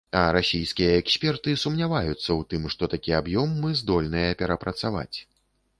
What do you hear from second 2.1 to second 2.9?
ў тым, што